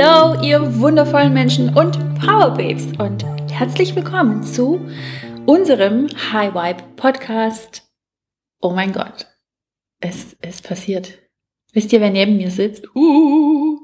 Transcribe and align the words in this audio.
Hallo, 0.00 0.40
ihr 0.42 0.78
wundervollen 0.78 1.32
Menschen 1.32 1.76
und 1.76 1.98
Power 2.20 2.50
Babes 2.50 2.86
und 2.98 3.24
herzlich 3.50 3.96
willkommen 3.96 4.44
zu 4.44 4.88
unserem 5.44 6.06
High 6.32 6.54
Vibe 6.54 6.84
Podcast. 6.94 7.82
Oh 8.60 8.70
mein 8.70 8.92
Gott, 8.92 9.26
es 9.98 10.34
ist 10.34 10.62
passiert. 10.62 11.18
Wisst 11.72 11.92
ihr, 11.92 12.00
wer 12.00 12.10
neben 12.10 12.36
mir 12.36 12.52
sitzt? 12.52 12.86
Uh, 12.94 13.76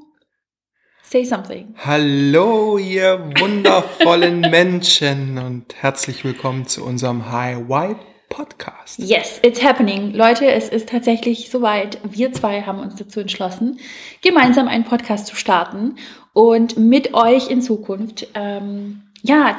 say 1.03 1.25
something. 1.25 1.75
Hallo, 1.79 2.77
ihr 2.77 3.19
wundervollen 3.37 4.39
Menschen 4.51 5.37
und 5.37 5.75
herzlich 5.75 6.23
willkommen 6.23 6.65
zu 6.65 6.85
unserem 6.85 7.29
High 7.29 7.67
Vibe 7.67 7.99
Podcast. 8.35 8.99
Yes, 8.99 9.39
it's 9.43 9.63
happening. 9.63 10.13
Leute, 10.13 10.45
es 10.45 10.67
ist 10.67 10.89
tatsächlich 10.89 11.49
soweit. 11.49 11.99
Wir 12.03 12.33
zwei 12.33 12.63
haben 12.63 12.79
uns 12.79 12.95
dazu 12.95 13.21
entschlossen, 13.21 13.79
gemeinsam 14.21 14.67
einen 14.67 14.83
Podcast 14.83 15.27
zu 15.27 15.37
starten 15.37 15.95
und 16.33 16.77
mit 16.77 17.13
euch 17.13 17.49
in 17.49 17.61
Zukunft 17.61 18.27
ähm, 18.33 19.03
ja, 19.21 19.57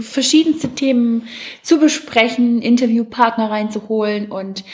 verschiedenste 0.00 0.70
Themen 0.70 1.28
zu 1.62 1.78
besprechen, 1.78 2.62
Interviewpartner 2.62 3.48
reinzuholen 3.48 4.32
und 4.32 4.64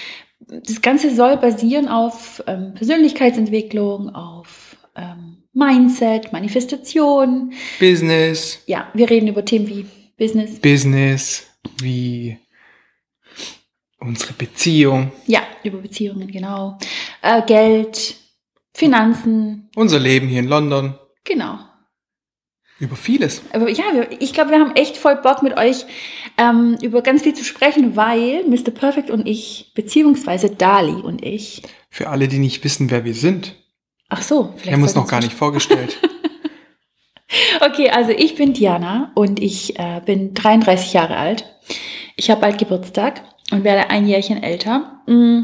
das 0.40 0.80
Ganze 0.80 1.14
soll 1.14 1.36
basieren 1.36 1.88
auf 1.88 2.42
ähm, 2.46 2.72
Persönlichkeitsentwicklung, 2.72 4.14
auf 4.14 4.76
ähm, 4.96 5.36
Mindset, 5.52 6.32
Manifestation. 6.32 7.52
Business. 7.78 8.62
Ja, 8.64 8.88
wir 8.94 9.10
reden 9.10 9.28
über 9.28 9.44
Themen 9.44 9.68
wie 9.68 9.86
Business. 10.16 10.58
Business, 10.58 11.46
wie 11.82 12.38
unsere 14.02 14.32
Beziehung. 14.32 15.12
Ja, 15.26 15.40
über 15.64 15.78
Beziehungen, 15.78 16.30
genau. 16.30 16.78
Äh, 17.22 17.42
Geld, 17.42 18.16
Finanzen. 18.74 19.70
Unser 19.76 19.98
Leben 19.98 20.28
hier 20.28 20.40
in 20.40 20.48
London. 20.48 20.94
Genau. 21.24 21.58
Über 22.78 22.96
vieles. 22.96 23.42
Aber 23.52 23.68
ja, 23.68 23.84
ich 24.18 24.32
glaube, 24.32 24.50
wir 24.50 24.58
haben 24.58 24.74
echt 24.74 24.96
voll 24.96 25.16
Bock 25.16 25.42
mit 25.42 25.56
euch 25.56 25.84
ähm, 26.36 26.76
über 26.82 27.00
ganz 27.02 27.22
viel 27.22 27.34
zu 27.34 27.44
sprechen, 27.44 27.94
weil 27.94 28.44
Mr. 28.48 28.72
Perfect 28.72 29.08
und 29.08 29.28
ich, 29.28 29.72
beziehungsweise 29.74 30.50
Dali 30.50 31.00
und 31.00 31.24
ich. 31.24 31.62
Für 31.90 32.08
alle, 32.08 32.26
die 32.26 32.38
nicht 32.38 32.64
wissen, 32.64 32.90
wer 32.90 33.04
wir 33.04 33.14
sind. 33.14 33.54
Ach 34.08 34.22
so, 34.22 34.46
vielleicht. 34.48 34.66
Wir 34.66 34.72
haben 34.72 34.82
uns 34.82 34.94
noch 34.96 35.06
gar 35.06 35.20
nicht 35.20 35.32
vorgestellt. 35.32 35.96
okay, 37.60 37.90
also 37.90 38.10
ich 38.10 38.34
bin 38.34 38.52
Diana 38.52 39.12
und 39.14 39.40
ich 39.40 39.78
äh, 39.78 40.00
bin 40.04 40.34
33 40.34 40.92
Jahre 40.92 41.16
alt. 41.16 41.44
Ich 42.16 42.30
habe 42.30 42.40
bald 42.40 42.58
Geburtstag 42.58 43.22
und 43.52 43.64
werde 43.64 43.90
ein 43.90 44.06
Jährchen 44.06 44.42
älter. 44.42 45.02
Mm. 45.06 45.42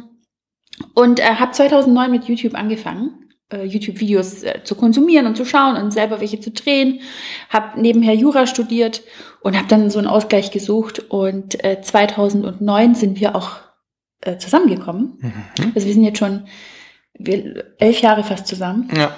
Und 0.95 1.21
äh, 1.21 1.25
habe 1.25 1.53
2009 1.53 2.11
mit 2.11 2.25
YouTube 2.25 2.55
angefangen, 2.55 3.31
äh, 3.53 3.65
YouTube-Videos 3.65 4.43
äh, 4.43 4.61
zu 4.65 4.75
konsumieren 4.75 5.27
und 5.27 5.37
zu 5.37 5.45
schauen 5.45 5.77
und 5.77 5.93
selber 5.93 6.21
welche 6.21 6.41
zu 6.41 6.51
drehen. 6.51 7.01
Habe 7.49 7.81
nebenher 7.81 8.15
Jura 8.15 8.47
studiert 8.47 9.03
und 9.43 9.57
habe 9.57 9.69
dann 9.69 9.91
so 9.91 9.99
einen 9.99 10.09
Ausgleich 10.09 10.51
gesucht. 10.51 11.01
Und 11.11 11.63
äh, 11.65 11.81
2009 11.81 12.95
sind 12.95 13.21
wir 13.21 13.35
auch 13.35 13.57
äh, 14.21 14.39
zusammengekommen. 14.39 15.19
Mhm. 15.21 15.73
Also 15.75 15.87
wir 15.87 15.95
sind 15.95 16.05
jetzt 16.05 16.19
schon 16.19 16.45
wir, 17.15 17.65
elf 17.79 18.01
Jahre 18.01 18.25
fast 18.25 18.47
zusammen. 18.47 18.89
Ja. 18.97 19.17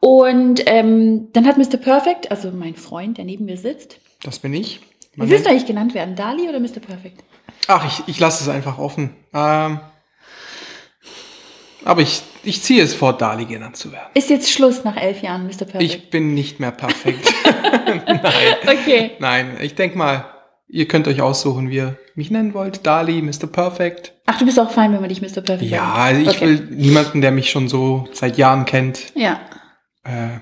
Und 0.00 0.62
ähm, 0.66 1.28
dann 1.32 1.46
hat 1.46 1.58
Mr. 1.58 1.76
Perfect, 1.76 2.30
also 2.30 2.50
mein 2.50 2.74
Freund, 2.74 3.18
der 3.18 3.24
neben 3.24 3.44
mir 3.44 3.56
sitzt. 3.56 4.00
Das 4.22 4.38
bin 4.38 4.54
ich. 4.54 4.80
Wie 5.14 5.28
willst 5.28 5.44
du 5.44 5.50
eigentlich 5.50 5.66
genannt 5.66 5.94
werden? 5.94 6.14
Dali 6.14 6.48
oder 6.48 6.60
Mr. 6.60 6.80
Perfect? 6.80 7.22
Ach, 7.68 7.84
ich, 7.86 8.02
ich 8.08 8.18
lasse 8.18 8.42
es 8.42 8.48
einfach 8.48 8.78
offen. 8.78 9.14
Ähm, 9.32 9.80
aber 11.84 12.02
ich, 12.02 12.22
ich 12.42 12.62
ziehe 12.62 12.82
es 12.82 12.94
vor, 12.94 13.16
Dali 13.16 13.44
genannt 13.46 13.76
zu 13.76 13.92
werden. 13.92 14.08
Ist 14.14 14.30
jetzt 14.30 14.50
Schluss 14.50 14.84
nach 14.84 14.96
elf 14.96 15.22
Jahren, 15.22 15.46
Mr. 15.46 15.64
Perfect? 15.64 15.82
Ich 15.82 16.10
bin 16.10 16.34
nicht 16.34 16.60
mehr 16.60 16.72
perfekt. 16.72 17.32
Nein. 18.06 18.22
Okay. 18.66 19.12
Nein, 19.18 19.56
ich 19.60 19.74
denke 19.74 19.96
mal, 19.96 20.24
ihr 20.68 20.86
könnt 20.88 21.08
euch 21.08 21.22
aussuchen, 21.22 21.70
wie 21.70 21.76
ihr 21.76 21.96
mich 22.14 22.30
nennen 22.30 22.52
wollt. 22.54 22.86
Dali, 22.86 23.22
Mr. 23.22 23.46
Perfect. 23.46 24.12
Ach, 24.26 24.38
du 24.38 24.44
bist 24.44 24.58
auch 24.60 24.70
fein, 24.70 24.92
wenn 24.92 25.00
man 25.00 25.08
dich 25.08 25.22
Mr. 25.22 25.40
Perfect 25.40 25.62
Ja, 25.70 25.92
also 25.94 26.20
ich 26.20 26.28
okay. 26.28 26.40
will 26.42 26.68
niemanden, 26.70 27.20
der 27.20 27.30
mich 27.30 27.50
schon 27.50 27.68
so 27.68 28.08
seit 28.12 28.36
Jahren 28.36 28.64
kennt, 28.66 29.12
ja. 29.14 29.40
äh, 30.04 30.38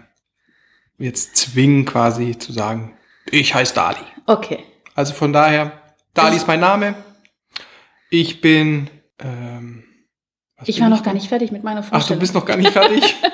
jetzt 0.98 1.36
zwingen 1.36 1.84
quasi 1.84 2.36
zu 2.36 2.52
sagen, 2.52 2.96
ich 3.30 3.54
heiße 3.54 3.74
Dali. 3.74 4.00
Okay. 4.26 4.58
Also 4.94 5.14
von 5.14 5.32
daher, 5.32 5.72
Dali 6.14 6.36
ist 6.36 6.48
mein 6.48 6.60
Name. 6.60 6.94
Ich 8.10 8.40
bin. 8.40 8.88
Ähm, 9.18 9.84
ich 10.64 10.80
war 10.80 10.88
noch 10.88 11.02
gar 11.02 11.14
nicht 11.14 11.28
fertig 11.28 11.52
mit 11.52 11.62
meiner 11.62 11.82
Vorstellung. 11.82 12.02
Ach, 12.02 12.08
du 12.08 12.18
bist 12.18 12.34
noch 12.34 12.44
gar 12.44 12.56
nicht 12.56 12.70
fertig? 12.70 13.14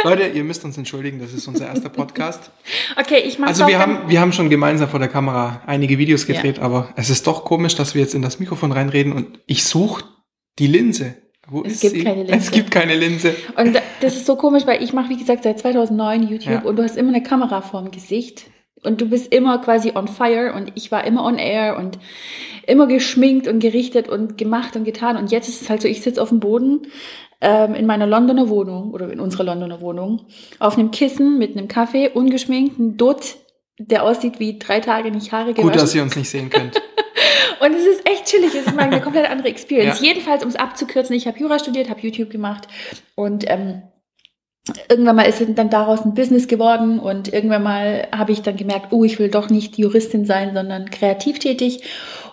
Leute, 0.04 0.28
ihr 0.28 0.44
müsst 0.44 0.64
uns 0.64 0.76
entschuldigen, 0.76 1.18
das 1.18 1.32
ist 1.32 1.46
unser 1.46 1.66
erster 1.66 1.88
Podcast. 1.88 2.50
Okay, 2.98 3.18
ich 3.18 3.38
mache 3.38 3.50
Also 3.50 3.66
wir 3.66 3.78
haben, 3.78 4.08
wir 4.08 4.20
haben 4.20 4.32
schon 4.32 4.50
gemeinsam 4.50 4.88
vor 4.88 5.00
der 5.00 5.08
Kamera 5.08 5.62
einige 5.66 5.98
Videos 5.98 6.26
gedreht, 6.26 6.58
ja. 6.58 6.62
aber 6.62 6.92
es 6.96 7.10
ist 7.10 7.26
doch 7.26 7.44
komisch, 7.44 7.74
dass 7.74 7.94
wir 7.94 8.02
jetzt 8.02 8.14
in 8.14 8.22
das 8.22 8.38
Mikrofon 8.38 8.72
reinreden 8.72 9.12
und 9.12 9.40
ich 9.46 9.64
suche 9.64 10.04
die 10.58 10.66
Linse. 10.66 11.16
Wo 11.48 11.62
es 11.64 11.80
gibt 11.80 11.94
sie? 11.94 12.04
keine 12.04 12.24
Linse. 12.24 12.34
Es 12.34 12.50
gibt 12.50 12.70
keine 12.70 12.94
Linse. 12.94 13.34
Und 13.56 13.80
das 14.00 14.16
ist 14.16 14.26
so 14.26 14.36
komisch, 14.36 14.66
weil 14.66 14.82
ich 14.82 14.92
mache, 14.92 15.08
wie 15.08 15.16
gesagt, 15.16 15.44
seit 15.44 15.58
2009 15.58 16.28
YouTube 16.28 16.52
ja. 16.52 16.60
und 16.60 16.76
du 16.76 16.82
hast 16.82 16.96
immer 16.96 17.08
eine 17.08 17.22
Kamera 17.22 17.62
vorm 17.62 17.90
Gesicht 17.90 18.44
und 18.82 19.00
du 19.00 19.06
bist 19.06 19.32
immer 19.32 19.58
quasi 19.58 19.92
on 19.94 20.08
fire 20.08 20.52
und 20.54 20.72
ich 20.74 20.90
war 20.92 21.04
immer 21.04 21.24
on 21.24 21.38
air 21.38 21.76
und 21.76 21.98
immer 22.66 22.86
geschminkt 22.86 23.48
und 23.48 23.60
gerichtet 23.60 24.08
und 24.08 24.38
gemacht 24.38 24.76
und 24.76 24.84
getan. 24.84 25.16
Und 25.16 25.30
jetzt 25.30 25.48
ist 25.48 25.62
es 25.62 25.70
halt 25.70 25.82
so, 25.82 25.88
ich 25.88 26.02
sitze 26.02 26.22
auf 26.22 26.28
dem 26.28 26.40
Boden 26.40 26.82
ähm, 27.40 27.74
in 27.74 27.86
meiner 27.86 28.06
Londoner 28.06 28.48
Wohnung 28.48 28.90
oder 28.92 29.10
in 29.10 29.20
unserer 29.20 29.44
Londoner 29.44 29.80
Wohnung 29.80 30.26
auf 30.58 30.76
einem 30.76 30.90
Kissen 30.90 31.38
mit 31.38 31.56
einem 31.56 31.68
Kaffee, 31.68 32.08
ungeschminkt, 32.08 32.78
ein 32.78 32.96
Dutt, 32.96 33.36
der 33.78 34.02
aussieht 34.02 34.40
wie 34.40 34.58
drei 34.58 34.80
Tage 34.80 35.10
nicht 35.10 35.32
Haare 35.32 35.52
gewaschen. 35.52 35.70
Gut, 35.70 35.80
dass 35.80 35.94
ihr 35.94 36.02
uns 36.02 36.16
nicht 36.16 36.28
sehen 36.28 36.50
könnt. 36.50 36.76
und 37.60 37.74
es 37.74 37.86
ist 37.86 38.08
echt 38.08 38.26
chillig, 38.26 38.54
es 38.54 38.66
ist 38.66 38.74
mal 38.74 38.82
eine 38.82 39.00
komplett 39.00 39.30
andere 39.30 39.48
Experience. 39.48 40.00
Ja. 40.00 40.08
Jedenfalls, 40.08 40.42
um 40.42 40.48
es 40.48 40.56
abzukürzen, 40.56 41.14
ich 41.14 41.26
habe 41.26 41.38
Jura 41.38 41.58
studiert, 41.58 41.88
habe 41.88 42.00
YouTube 42.00 42.30
gemacht 42.30 42.66
und 43.14 43.44
ähm, 43.48 43.82
irgendwann 44.88 45.16
mal 45.16 45.22
ist 45.22 45.42
dann 45.54 45.70
daraus 45.70 46.04
ein 46.04 46.14
Business 46.14 46.48
geworden 46.48 46.98
und 46.98 47.32
irgendwann 47.32 47.62
mal 47.62 48.08
habe 48.16 48.32
ich 48.32 48.42
dann 48.42 48.56
gemerkt, 48.56 48.92
oh, 48.92 49.04
ich 49.04 49.18
will 49.18 49.28
doch 49.28 49.50
nicht 49.50 49.78
Juristin 49.78 50.24
sein, 50.24 50.54
sondern 50.54 50.90
kreativ 50.90 51.38
tätig. 51.38 51.82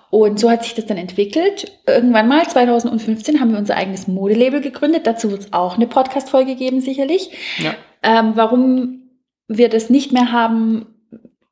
Und 0.09 0.39
so 0.39 0.49
hat 0.49 0.63
sich 0.63 0.75
das 0.75 0.85
dann 0.85 0.97
entwickelt. 0.97 1.79
Irgendwann 1.85 2.27
mal, 2.27 2.47
2015, 2.47 3.39
haben 3.39 3.51
wir 3.51 3.57
unser 3.57 3.75
eigenes 3.75 4.07
Modelabel 4.07 4.61
gegründet. 4.61 5.07
Dazu 5.07 5.29
wird 5.29 5.41
es 5.41 5.53
auch 5.53 5.75
eine 5.75 5.87
Podcast-Folge 5.87 6.55
geben, 6.55 6.79
sicherlich. 6.79 7.31
Ja. 7.57 7.75
Ähm, 8.01 8.31
warum 8.35 9.09
wir 9.47 9.67
das 9.67 9.89
nicht 9.89 10.13
mehr 10.13 10.31
haben, 10.31 10.85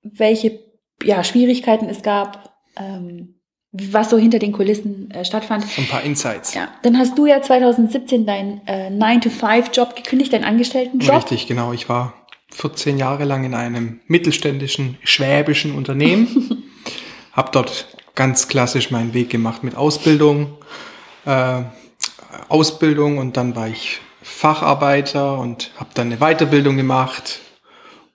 welche 0.02 0.60
ja, 1.04 1.24
Schwierigkeiten 1.24 1.90
es 1.90 2.04
gab, 2.04 2.56
ähm, 2.80 3.36
was 3.74 4.12
so 4.12 4.18
hinter 4.18 4.40
den 4.40 4.52
Kulissen 4.52 5.10
äh, 5.12 5.26
stattfand. 5.26 5.66
So 5.68 5.82
ein 5.82 5.88
paar 5.88 6.04
Insights. 6.04 6.54
Ja. 6.54 6.70
Dann 6.84 6.98
hast 6.98 7.18
du 7.18 7.26
ja 7.26 7.42
2017 7.42 8.26
deinen 8.26 8.62
äh, 8.68 8.90
9-to-5-Job 8.90 9.96
gekündigt, 9.96 10.32
deinen 10.32 10.44
Angestelltenjob. 10.44 11.16
Richtig, 11.16 11.48
genau. 11.48 11.74
Ich 11.74 11.90
war 11.90 12.14
14 12.52 13.00
Jahre 13.00 13.26
lang 13.26 13.44
in 13.44 13.56
einem 13.56 14.00
mittelständischen 14.08 14.98
schwäbischen 15.04 15.76
Unternehmen. 15.76 16.64
hab 17.34 17.52
dort 17.52 17.88
ganz 18.14 18.48
klassisch 18.48 18.92
meinen 18.92 19.16
Weg 19.16 19.32
gemacht 19.32 19.64
mit 19.64 19.76
Ausbildung, 19.76 20.56
äh, 21.26 21.64
Ausbildung 22.48 23.18
und 23.18 23.38
dann 23.38 23.56
war 23.56 23.68
ich 23.68 24.00
Facharbeiter 24.22 25.40
und 25.40 25.72
habe 25.78 25.90
dann 25.96 26.12
eine 26.12 26.18
Weiterbildung 26.18 26.78
gemacht, 26.78 27.40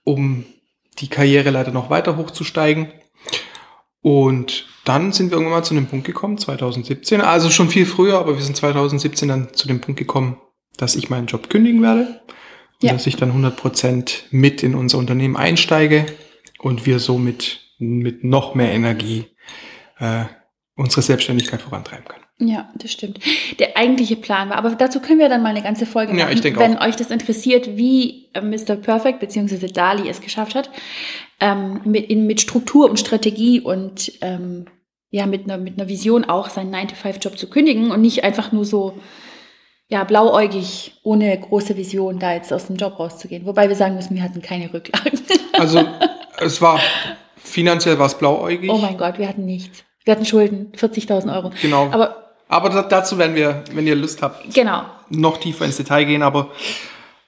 um 0.05 0.45
die 0.99 1.09
Karriere 1.09 1.49
leider 1.49 1.71
noch 1.71 1.89
weiter 1.89 2.15
hochzusteigen. 2.15 2.91
Und 4.01 4.65
dann 4.89 5.11
sind 5.11 5.29
wir 5.29 5.37
irgendwann 5.37 5.59
mal 5.59 5.63
zu 5.63 5.75
dem 5.75 5.85
Punkt 5.85 6.07
gekommen, 6.07 6.39
2017, 6.39 7.21
also 7.21 7.51
schon 7.51 7.69
viel 7.69 7.85
früher, 7.85 8.17
aber 8.17 8.35
wir 8.35 8.43
sind 8.43 8.57
2017 8.57 9.29
dann 9.29 9.53
zu 9.53 9.67
dem 9.67 9.81
Punkt 9.81 9.99
gekommen, 9.99 10.37
dass 10.77 10.95
ich 10.95 11.11
meinen 11.11 11.27
Job 11.27 11.47
kündigen 11.47 11.83
werde 11.83 12.21
und 12.81 12.87
ja. 12.87 12.93
dass 12.93 13.05
ich 13.05 13.15
dann 13.15 13.31
100% 13.31 14.23
mit 14.31 14.63
in 14.63 14.73
unser 14.73 14.97
Unternehmen 14.97 15.37
einsteige 15.37 16.07
und 16.57 16.87
wir 16.87 16.97
somit 16.97 17.59
mit 17.77 18.23
noch 18.23 18.55
mehr 18.55 18.71
Energie 18.71 19.27
äh, 19.99 20.23
unsere 20.75 21.03
Selbstständigkeit 21.03 21.61
vorantreiben 21.61 22.05
können. 22.05 22.23
Ja, 22.39 22.69
das 22.75 22.91
stimmt. 22.91 23.19
Der 23.59 23.77
eigentliche 23.77 24.15
Plan 24.15 24.49
war, 24.49 24.57
aber 24.57 24.71
dazu 24.71 25.01
können 25.01 25.19
wir 25.19 25.29
dann 25.29 25.43
mal 25.43 25.49
eine 25.49 25.61
ganze 25.61 25.85
Folge 25.85 26.13
machen, 26.13 26.19
ja, 26.19 26.31
ich 26.31 26.41
denke 26.41 26.61
wenn 26.61 26.77
auch. 26.77 26.87
euch 26.87 26.95
das 26.95 27.11
interessiert, 27.11 27.77
wie 27.77 28.29
äh, 28.33 28.41
Mr. 28.41 28.75
Perfect 28.75 29.19
bzw. 29.19 29.67
Dali 29.67 30.09
es 30.09 30.19
geschafft 30.19 30.55
hat, 30.55 30.71
ähm, 31.39 31.81
mit, 31.85 32.09
in, 32.09 32.25
mit 32.25 32.41
Struktur 32.41 32.89
und 32.89 32.99
Strategie 32.99 33.59
und 33.59 34.13
ähm, 34.21 34.65
ja, 35.11 35.25
mit 35.25 35.45
einer, 35.45 35.57
mit 35.57 35.79
einer 35.79 35.89
Vision 35.89 36.25
auch 36.25 36.49
seinen 36.49 36.73
9-to-5-Job 36.73 37.37
zu 37.37 37.49
kündigen 37.49 37.91
und 37.91 38.01
nicht 38.01 38.23
einfach 38.23 38.51
nur 38.51 38.65
so 38.65 38.93
ja, 39.87 40.03
blauäugig, 40.03 40.93
ohne 41.03 41.39
große 41.39 41.75
Vision 41.75 42.19
da 42.19 42.33
jetzt 42.33 42.53
aus 42.53 42.67
dem 42.67 42.75
Job 42.75 42.99
rauszugehen. 42.99 43.45
Wobei 43.45 43.69
wir 43.69 43.75
sagen 43.75 43.95
müssen, 43.95 44.15
wir 44.15 44.21
hatten 44.23 44.41
keine 44.41 44.71
Rücklagen. 44.73 45.19
Also 45.59 45.83
es 46.39 46.61
war 46.61 46.79
finanziell 47.35 47.99
war 47.99 48.05
es 48.05 48.17
blauäugig. 48.17 48.69
Oh 48.71 48.77
mein 48.77 48.97
Gott, 48.97 49.17
wir 49.17 49.27
hatten 49.27 49.43
nichts. 49.43 49.83
Wir 50.05 50.13
hatten 50.13 50.25
Schulden, 50.25 50.71
40.000 50.77 51.35
Euro. 51.35 51.51
Genau. 51.61 51.87
Aber 51.91 52.29
aber 52.47 52.69
dazu 52.83 53.17
werden 53.17 53.35
wir, 53.35 53.63
wenn 53.73 53.85
ihr 53.85 53.95
Lust 53.95 54.21
habt, 54.23 54.53
genau. 54.53 54.83
noch 55.09 55.37
tiefer 55.37 55.65
ins 55.65 55.77
Detail 55.77 56.05
gehen. 56.05 56.23
Aber 56.23 56.49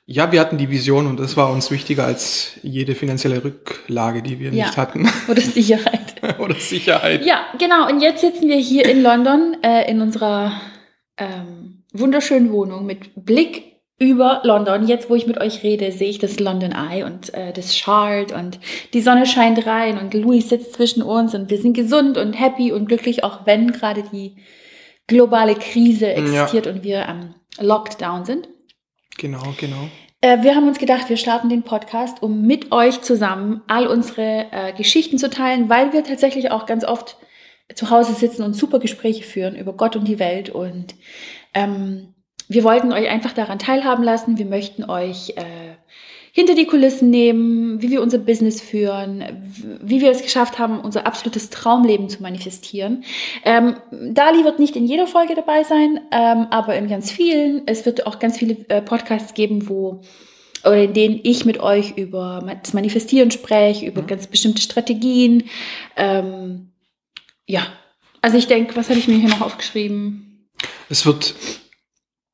Ja, 0.07 0.31
wir 0.31 0.39
hatten 0.41 0.57
die 0.57 0.69
Vision 0.69 1.07
und 1.07 1.19
das 1.19 1.37
war 1.37 1.51
uns 1.51 1.71
wichtiger 1.71 2.05
als 2.05 2.53
jede 2.63 2.95
finanzielle 2.95 3.43
Rücklage, 3.43 4.21
die 4.23 4.39
wir 4.39 4.51
Ja. 4.51 4.65
nicht 4.65 4.77
hatten. 4.77 5.07
Oder 5.29 5.41
Sicherheit. 5.59 6.10
Oder 6.41 6.55
Sicherheit. 6.55 7.25
Ja, 7.25 7.45
genau. 7.57 7.87
Und 7.87 8.01
jetzt 8.01 8.21
sitzen 8.21 8.49
wir 8.49 8.57
hier 8.57 8.85
in 8.87 9.03
London 9.03 9.57
äh, 9.63 9.89
in 9.89 10.01
unserer 10.01 10.59
ähm, 11.17 11.83
wunderschönen 11.93 12.51
Wohnung 12.51 12.85
mit 12.85 13.11
Blick 13.15 13.71
über 13.99 14.41
London. 14.43 14.87
Jetzt, 14.87 15.11
wo 15.11 15.15
ich 15.15 15.27
mit 15.27 15.39
euch 15.39 15.61
rede, 15.61 15.91
sehe 15.91 16.09
ich 16.09 16.17
das 16.17 16.39
London 16.39 16.71
Eye 16.71 17.03
und 17.03 17.31
äh, 17.35 17.53
das 17.53 17.77
Shard 17.77 18.31
und 18.31 18.59
die 18.93 19.01
Sonne 19.01 19.27
scheint 19.27 19.67
rein 19.67 19.99
und 19.99 20.15
Louis 20.15 20.49
sitzt 20.49 20.73
zwischen 20.73 21.03
uns 21.03 21.35
und 21.35 21.51
wir 21.51 21.59
sind 21.59 21.73
gesund 21.73 22.17
und 22.17 22.33
happy 22.33 22.71
und 22.71 22.87
glücklich, 22.87 23.23
auch 23.23 23.45
wenn 23.45 23.71
gerade 23.71 24.03
die 24.11 24.37
globale 25.05 25.53
Krise 25.53 26.11
existiert 26.11 26.65
und 26.65 26.83
wir 26.83 27.07
am 27.07 27.35
Lockdown 27.59 28.25
sind. 28.25 28.49
Genau, 29.17 29.53
genau. 29.59 29.89
Äh, 30.21 30.43
wir 30.43 30.55
haben 30.55 30.67
uns 30.67 30.77
gedacht, 30.77 31.09
wir 31.09 31.17
starten 31.17 31.49
den 31.49 31.63
Podcast, 31.63 32.21
um 32.21 32.43
mit 32.43 32.71
euch 32.71 33.01
zusammen 33.01 33.61
all 33.67 33.87
unsere 33.87 34.47
äh, 34.51 34.73
Geschichten 34.73 35.17
zu 35.17 35.29
teilen, 35.29 35.67
weil 35.67 35.93
wir 35.93 36.03
tatsächlich 36.03 36.51
auch 36.51 36.67
ganz 36.67 36.85
oft 36.85 37.17
zu 37.73 37.89
Hause 37.89 38.13
sitzen 38.13 38.43
und 38.43 38.53
super 38.53 38.79
Gespräche 38.79 39.23
führen 39.23 39.55
über 39.55 39.73
Gott 39.73 39.95
und 39.95 40.07
die 40.07 40.19
Welt. 40.19 40.49
Und 40.49 40.95
ähm, 41.53 42.13
wir 42.47 42.63
wollten 42.63 42.93
euch 42.93 43.09
einfach 43.09 43.33
daran 43.33 43.59
teilhaben 43.59 44.03
lassen. 44.03 44.37
Wir 44.37 44.45
möchten 44.45 44.83
euch 44.83 45.33
äh, 45.37 45.70
hinter 46.31 46.55
die 46.55 46.65
Kulissen 46.65 47.09
nehmen, 47.09 47.81
wie 47.81 47.91
wir 47.91 48.01
unser 48.01 48.17
Business 48.17 48.61
führen, 48.61 49.23
wie 49.81 50.01
wir 50.01 50.11
es 50.11 50.21
geschafft 50.21 50.59
haben, 50.59 50.79
unser 50.79 51.05
absolutes 51.05 51.49
Traumleben 51.49 52.09
zu 52.09 52.21
manifestieren. 52.21 53.03
Ähm, 53.43 53.75
Dali 53.91 54.43
wird 54.43 54.59
nicht 54.59 54.75
in 54.75 54.85
jeder 54.85 55.07
Folge 55.07 55.35
dabei 55.35 55.63
sein, 55.63 55.99
ähm, 56.11 56.47
aber 56.49 56.75
in 56.75 56.87
ganz 56.87 57.11
vielen. 57.11 57.63
Es 57.65 57.85
wird 57.85 58.07
auch 58.07 58.19
ganz 58.19 58.37
viele 58.37 58.57
äh, 58.69 58.81
Podcasts 58.81 59.33
geben, 59.33 59.67
wo 59.67 60.01
oder 60.63 60.83
in 60.83 60.93
denen 60.93 61.19
ich 61.23 61.43
mit 61.43 61.59
euch 61.59 61.97
über 61.97 62.45
das 62.61 62.73
Manifestieren 62.73 63.31
spreche, 63.31 63.85
über 63.85 64.03
Mhm. 64.03 64.07
ganz 64.07 64.27
bestimmte 64.27 64.61
Strategien. 64.61 65.45
Ähm, 65.97 66.69
ja, 67.47 67.65
also 68.21 68.37
ich 68.37 68.45
denke, 68.47 68.75
was 68.75 68.89
habe 68.89 68.99
ich 68.99 69.07
mir 69.07 69.17
hier 69.17 69.29
noch 69.29 69.41
aufgeschrieben? 69.41 70.47
Es 70.87 71.05
wird 71.05 71.33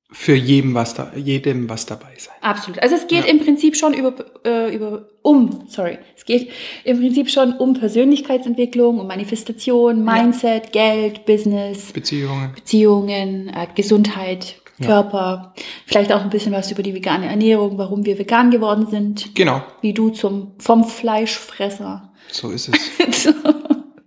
für 0.09 0.35
jedem 0.35 0.73
was 0.73 0.93
da, 0.93 1.11
jedem 1.15 1.67
was 1.69 1.85
dabei 1.85 2.13
sein. 2.17 2.33
Absolut. 2.41 2.79
Also 2.81 2.95
es 2.95 3.07
geht 3.07 3.25
Ja. 3.25 3.31
im 3.31 3.39
Prinzip 3.39 3.75
schon 3.75 3.93
über, 3.93 4.13
äh, 4.45 4.73
über 4.73 5.07
um, 5.21 5.65
sorry, 5.67 5.97
es 6.15 6.23
geht 6.23 6.49
im 6.85 6.99
Prinzip 6.99 7.29
schon 7.29 7.53
um 7.57 7.73
Persönlichkeitsentwicklung, 7.73 8.99
um 8.99 9.07
Manifestation, 9.07 10.05
Mindset, 10.05 10.71
Geld, 10.71 11.25
Business, 11.25 11.91
Beziehungen. 11.91 12.53
Beziehungen, 12.55 13.49
äh, 13.49 13.67
Gesundheit, 13.75 14.55
Ja. 14.79 14.85
Körper, 14.87 15.53
vielleicht 15.87 16.13
auch 16.13 16.21
ein 16.21 16.29
bisschen 16.29 16.53
was 16.53 16.71
über 16.71 16.83
die 16.83 16.93
vegane 16.93 17.25
Ernährung, 17.25 17.77
warum 17.77 18.05
wir 18.05 18.17
vegan 18.19 18.51
geworden 18.51 18.87
sind, 18.89 19.33
Genau, 19.35 19.61
wie 19.81 19.91
du 19.93 20.09
zum 20.11 20.53
vom 20.59 20.85
Fleischfresser. 20.85 22.13
so 22.31 22.51
ist 22.51 22.69
es. 22.69 23.25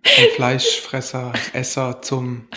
Vom 0.03 0.25
Fleischfresser, 0.35 1.33
Esser 1.53 2.01
zum 2.03 2.49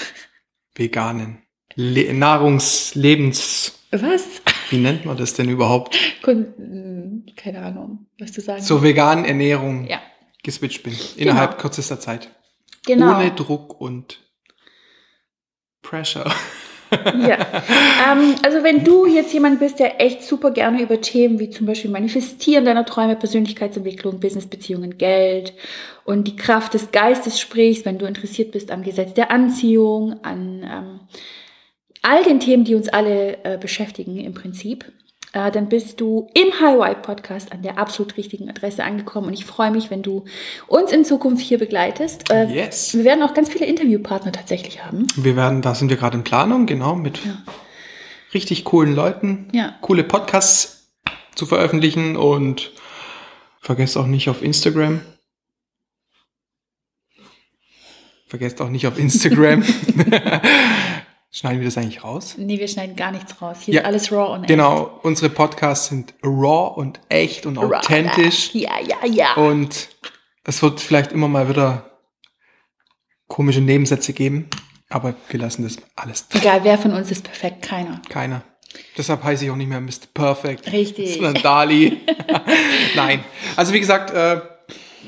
veganen 0.76 1.40
Le 1.76 2.14
Nahrungslebens. 2.14 3.80
was? 3.92 4.24
Wie 4.70 4.78
nennt 4.78 5.06
man 5.06 5.18
das 5.18 5.34
denn 5.34 5.50
überhaupt? 5.50 5.98
Keine 6.22 7.62
Ahnung, 7.62 8.06
was 8.20 8.32
du 8.32 8.42
sagen 8.42 8.62
Zur 8.62 8.82
veganen 8.84 9.26
Ernährung 9.26 9.88
Ja, 9.88 10.02
geswitcht 10.44 10.84
bin. 10.84 10.96
Innerhalb 11.18 11.52
Genau. 11.52 11.62
kürzester 11.62 12.00
Zeit. 12.00 12.30
genau. 12.86 13.16
Ohne 13.18 13.32
Druck 13.32 13.80
und 13.80 14.20
Pressure. 15.82 16.32
Ja. 16.92 17.40
Ähm, 18.12 18.36
also 18.44 18.64
wenn 18.64 18.84
du 18.84 19.08
jetzt 19.08 19.34
jemand 19.34 19.60
bist, 19.60 19.80
der 19.80 20.00
echt 20.00 20.22
super 20.24 20.52
gerne 20.52 20.80
über 20.82 21.02
Themen 21.02 21.40
wie 21.40 21.50
zum 21.50 21.66
Beispiel 21.66 21.90
Manifestieren 21.90 22.66
deiner 22.66 22.86
Träume, 22.86 23.16
Persönlichkeitsentwicklung, 23.16 24.20
Businessbeziehungen, 24.20 25.00
Geld 25.00 25.54
und 26.06 26.28
die 26.28 26.36
Kraft 26.36 26.76
des 26.76 26.92
Geistes 26.92 27.40
sprichst, 27.40 27.86
wenn 27.86 27.98
du 27.98 28.06
interessiert 28.06 28.52
bist 28.52 28.70
am 28.70 28.84
Gesetz 28.84 29.16
der 29.16 29.32
Anziehung, 29.32 30.24
an 30.24 30.62
ähm, 30.64 31.00
all 32.04 32.24
den 32.24 32.40
Themen, 32.40 32.64
die 32.64 32.76
uns 32.76 32.88
alle 32.90 33.44
äh, 33.44 33.58
beschäftigen 33.58 34.18
im 34.18 34.34
Prinzip, 34.36 34.86
äh, 35.34 35.50
dann 35.52 35.68
bist 35.70 36.00
du 36.00 36.30
im 36.36 36.52
High 36.60 36.78
Vibe 36.78 37.02
Podcast 37.02 37.52
an 37.52 37.64
der 37.64 37.80
absolut 37.80 38.18
richtigen 38.18 38.50
Adresse 38.50 38.84
angekommen 38.84 39.28
und 39.28 39.34
ich 39.34 39.46
freue 39.46 39.72
mich, 39.72 39.90
wenn 39.90 40.04
du 40.04 40.26
uns 40.68 40.92
in 40.92 41.06
Zukunft 41.06 41.44
hier 41.44 41.58
begleitest. 41.58 42.30
Äh, 42.32 42.46
Yes. 42.54 42.94
Wir 42.94 43.04
werden 43.04 43.24
auch 43.24 43.34
ganz 43.34 43.50
viele 43.50 43.66
Interviewpartner 43.66 44.32
tatsächlich 44.32 44.86
haben. 44.86 45.08
Wir 45.16 45.36
werden, 45.36 45.62
da 45.64 45.74
sind 45.74 45.90
wir 45.90 45.98
gerade 45.98 46.18
in 46.18 46.24
Planung, 46.24 46.68
genau, 46.68 46.94
mit 46.96 47.26
Ja. 47.26 47.42
richtig 48.34 48.64
coolen 48.64 48.94
Leuten, 48.94 49.48
Ja. 49.54 49.76
coole 49.82 50.04
Podcasts 50.04 50.92
zu 51.36 51.46
veröffentlichen 51.48 52.16
und 52.16 52.72
vergesst 53.60 53.98
auch 53.98 54.06
nicht 54.06 54.30
auf 54.30 54.44
Instagram. 54.44 55.02
Vergesst 58.28 58.62
auch 58.62 58.70
nicht 58.70 58.86
auf 58.88 59.00
Instagram. 59.00 59.64
Schneiden 61.36 61.62
wir 61.62 61.66
das 61.66 61.78
eigentlich 61.80 62.04
raus? 62.04 62.36
Nee, 62.38 62.60
wir 62.60 62.68
schneiden 62.68 62.96
gar 62.96 63.12
nichts 63.12 63.42
raus. 63.42 63.58
Hier 63.62 63.74
Ja, 63.74 63.82
ist 63.82 63.88
alles 63.88 64.12
raw 64.12 64.36
und 64.36 64.46
Genau, 64.46 65.00
unsere 65.02 65.32
Podcasts 65.32 65.88
sind 65.88 66.14
raw 66.24 66.80
und 66.80 67.00
echt 67.10 67.48
und 67.48 67.58
echt. 67.58 67.66
authentisch. 67.66 68.54
Ja, 68.54 68.80
ja, 68.80 69.04
ja. 69.08 69.34
Und 69.34 69.90
es 70.44 70.62
wird 70.62 70.80
vielleicht 70.80 71.12
immer 71.12 71.28
mal 71.28 71.50
wieder 71.50 71.90
komische 73.28 73.62
Nebensätze 73.62 74.14
geben, 74.14 74.48
aber 74.90 75.16
wir 75.30 75.40
lassen 75.40 75.64
das 75.64 75.78
alles 75.96 76.28
drin. 76.28 76.42
Egal, 76.42 76.64
wer 76.64 76.78
von 76.78 76.94
uns 76.94 77.10
ist 77.10 77.24
perfekt? 77.24 77.64
Keiner. 77.64 78.00
Keiner. 78.10 78.44
Deshalb 78.96 79.24
heiße 79.24 79.46
ich 79.46 79.50
auch 79.50 79.56
nicht 79.56 79.70
mehr 79.70 79.82
Mr. 79.82 80.06
Perfect. 80.14 80.72
Richtig. 80.72 81.16
Sondern 81.16 81.42
Dali. 81.42 82.00
Nein. 82.96 83.24
Also 83.56 83.74
wie 83.74 83.80
gesagt, 83.80 84.12
äh, 84.12 84.40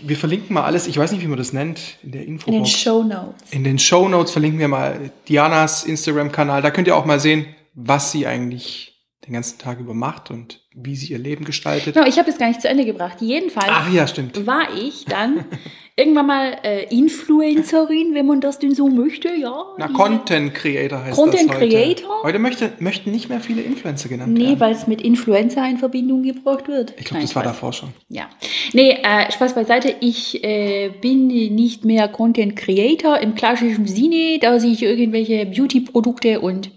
wir 0.04 0.18
verlinken 0.18 0.54
mal 0.54 0.64
alles. 0.64 0.88
Ich 0.88 0.98
weiß 0.98 1.12
nicht, 1.12 1.22
wie 1.22 1.28
man 1.28 1.38
das 1.38 1.54
nennt 1.54 1.98
in 2.04 2.12
der 2.12 2.22
In 2.22 2.28
den 2.28 2.34
Infobox. 2.36 2.70
Show 2.72 3.04
Notes. 3.04 3.52
In 3.52 3.64
den 3.64 3.80
Show 3.80 4.08
Notes 4.08 4.32
verlinken 4.32 4.60
wir 4.60 4.68
mal 4.68 5.12
Dianas 5.28 5.84
Instagram-Kanal. 5.84 6.62
Da 6.62 6.72
könnt 6.72 6.88
ihr 6.88 6.96
auch 6.96 7.06
mal 7.06 7.20
sehen, 7.20 7.46
was 7.74 8.12
sie 8.12 8.26
eigentlich 8.28 8.94
den 9.26 9.34
ganzen 9.34 9.58
Tag 9.58 9.80
über 9.80 9.94
macht 9.94 10.30
und 10.30 10.62
wie 10.74 10.96
sie 10.96 11.08
ihr 11.12 11.18
Leben 11.18 11.46
gestaltet. 11.46 11.96
Genau, 11.96 12.08
ich 12.08 12.20
habe 12.20 12.30
es 12.30 12.38
gar 12.38 12.48
nicht 12.48 12.62
zu 12.62 12.68
Ende 12.70 12.86
gebracht. 12.86 13.18
Jedenfalls 13.22 13.70
Ach 13.70 13.92
ja, 13.92 14.06
stimmt. 14.08 14.46
war 14.46 14.68
ich 14.76 15.06
dann 15.06 15.46
irgendwann 15.98 16.28
mal 16.28 16.58
äh, 16.64 16.84
Influencerin, 16.94 18.14
wenn 18.14 18.26
man 18.26 18.42
das 18.42 18.60
denn 18.60 18.76
so 18.76 18.88
möchte, 18.90 19.30
ja. 19.34 19.64
Na, 19.78 19.88
Content 19.88 20.54
Creator 20.54 21.02
heißt 21.04 21.16
Content 21.16 21.50
das 21.50 21.56
heute. 21.58 21.70
Creator? 21.70 22.24
Heute 22.24 22.40
möchte, 22.40 22.74
möchten 22.80 23.12
nicht 23.12 23.30
mehr 23.30 23.40
viele 23.40 23.62
Influencer 23.62 24.10
genannt 24.10 24.34
Nee, 24.34 24.48
werden. 24.48 24.60
weil 24.60 24.74
es 24.74 24.88
mit 24.88 25.02
Influencer 25.02 25.68
in 25.70 25.78
Verbindung 25.78 26.24
gebracht 26.24 26.68
wird. 26.68 26.94
Ich 26.98 27.06
glaube, 27.06 27.22
das 27.22 27.36
war 27.36 27.44
Spaß. 27.44 27.54
davor 27.54 27.74
schon. 27.74 27.90
Ja. 28.10 28.30
Nee, 28.74 28.98
äh, 29.04 29.32
Spaß 29.32 29.56
beiseite. 29.56 29.96
Ich 30.02 30.44
äh, 30.44 30.90
bin 31.02 31.28
nicht 31.28 31.86
mehr 31.86 32.10
Content 32.10 32.58
Creator 32.58 33.20
im 33.20 33.36
klassischen 33.36 33.88
Sinne, 33.88 34.38
dass 34.40 34.66
ich 34.66 34.84
irgendwelche 34.84 35.46
Beauty-Produkte 35.46 36.42
und 36.42 36.72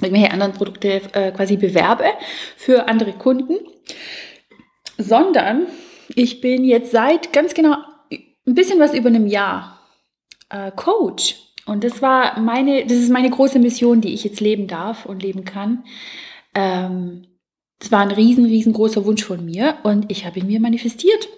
irgendwelche 0.00 0.32
anderen 0.32 0.54
Produkte 0.54 1.02
äh, 1.12 1.32
quasi 1.32 1.58
bewerbe 1.58 2.04
für 2.56 2.88
andere 2.88 3.12
Kunden, 3.12 3.56
sondern 4.96 5.66
ich 6.14 6.40
bin 6.40 6.64
jetzt 6.64 6.92
seit 6.92 7.32
ganz 7.34 7.52
genau 7.52 7.76
ein 8.48 8.54
bisschen 8.54 8.80
was 8.80 8.94
über 8.94 9.08
einem 9.08 9.26
Jahr 9.26 9.78
äh, 10.48 10.70
Coach. 10.72 11.36
Und 11.66 11.84
das 11.84 12.00
war 12.00 12.40
meine, 12.40 12.84
das 12.86 12.98
ist 12.98 13.10
meine 13.10 13.30
große 13.30 13.58
Mission, 13.58 14.00
die 14.00 14.14
ich 14.14 14.24
jetzt 14.24 14.40
leben 14.40 14.66
darf 14.66 15.04
und 15.04 15.22
leben 15.22 15.44
kann. 15.44 15.84
Ähm, 16.54 17.26
das 17.78 17.92
war 17.92 18.00
ein 18.00 18.10
riesen, 18.10 18.46
riesengroßer 18.46 19.04
Wunsch 19.04 19.24
von 19.24 19.44
mir 19.44 19.76
und 19.84 20.10
ich 20.10 20.24
habe 20.24 20.40
ihn 20.40 20.46
mir 20.46 20.60
manifestiert. 20.60 21.28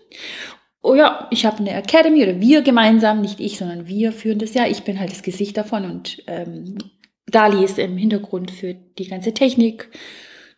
Oh 0.82 0.94
ja, 0.94 1.28
ich 1.30 1.44
habe 1.44 1.58
eine 1.58 1.72
Academy 1.74 2.22
oder 2.22 2.40
wir 2.40 2.62
gemeinsam, 2.62 3.20
nicht 3.20 3.40
ich, 3.40 3.58
sondern 3.58 3.86
wir 3.86 4.12
führen 4.12 4.38
das 4.38 4.54
ja. 4.54 4.66
Ich 4.66 4.84
bin 4.84 4.98
halt 4.98 5.10
das 5.10 5.22
Gesicht 5.22 5.56
davon 5.56 5.84
und 5.84 6.22
ähm, 6.26 6.78
Dali 7.26 7.62
ist 7.64 7.78
im 7.78 7.98
Hintergrund 7.98 8.50
für 8.50 8.74
die 8.74 9.08
ganze 9.08 9.34
Technik 9.34 9.90